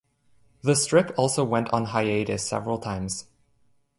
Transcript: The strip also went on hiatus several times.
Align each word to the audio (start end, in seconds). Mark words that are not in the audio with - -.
The 0.63 0.75
strip 0.75 1.13
also 1.15 1.43
went 1.43 1.69
on 1.71 1.85
hiatus 1.85 2.43
several 2.43 2.79
times. 2.79 3.25